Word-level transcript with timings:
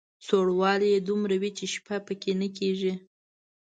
سوړوالی 0.25 0.87
یې 0.93 0.99
دومره 1.09 1.35
وي 1.41 1.51
چې 1.57 1.65
شپه 1.73 1.97
په 2.05 2.13
کې 2.21 2.31
نه 2.41 2.47
کېږي. 2.57 2.93